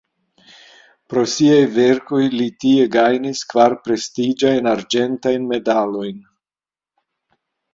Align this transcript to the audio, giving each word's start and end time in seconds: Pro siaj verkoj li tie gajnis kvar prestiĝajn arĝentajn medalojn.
Pro 1.13 1.25
siaj 1.33 1.59
verkoj 1.75 2.21
li 2.39 2.47
tie 2.65 2.87
gajnis 2.97 3.43
kvar 3.53 3.77
prestiĝajn 3.89 4.71
arĝentajn 4.73 5.47
medalojn. 5.53 6.17